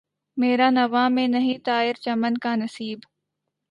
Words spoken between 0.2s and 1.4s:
مری نوا میں